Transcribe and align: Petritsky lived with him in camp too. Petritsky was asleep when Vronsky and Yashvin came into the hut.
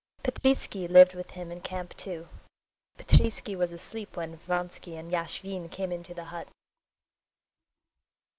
Petritsky 0.23 0.87
lived 0.87 1.13
with 1.13 1.29
him 1.37 1.51
in 1.51 1.61
camp 1.61 1.95
too. 1.95 2.27
Petritsky 2.97 3.55
was 3.55 3.71
asleep 3.71 4.17
when 4.17 4.35
Vronsky 4.37 4.95
and 4.95 5.11
Yashvin 5.11 5.69
came 5.69 5.91
into 5.91 6.15
the 6.15 6.25
hut. 6.33 6.47